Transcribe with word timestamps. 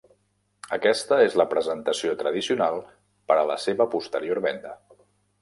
Aquesta 0.77 1.19
és 1.25 1.37
la 1.41 1.45
presentació 1.51 2.15
tradicional 2.23 2.81
per 3.33 3.39
a 3.43 3.45
la 3.53 3.59
seva 3.67 3.89
posterior 3.95 4.43
venda. 4.49 4.75